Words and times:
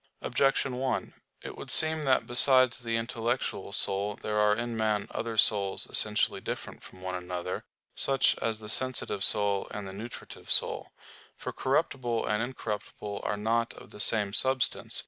Objection 0.23 0.77
1: 0.77 1.13
It 1.43 1.55
would 1.55 1.69
seem 1.69 2.01
that 2.01 2.25
besides 2.25 2.79
the 2.79 2.97
intellectual 2.97 3.71
soul 3.71 4.15
there 4.15 4.39
are 4.39 4.55
in 4.55 4.75
man 4.75 5.07
other 5.11 5.37
souls 5.37 5.85
essentially 5.91 6.41
different 6.41 6.81
from 6.81 7.03
one 7.03 7.13
another, 7.13 7.65
such 7.93 8.35
as 8.39 8.57
the 8.57 8.67
sensitive 8.67 9.23
soul 9.23 9.67
and 9.69 9.87
the 9.87 9.93
nutritive 9.93 10.49
soul. 10.51 10.91
For 11.37 11.53
corruptible 11.53 12.25
and 12.25 12.41
incorruptible 12.41 13.21
are 13.23 13.37
not 13.37 13.75
of 13.75 13.91
the 13.91 13.99
same 13.99 14.33
substance. 14.33 14.99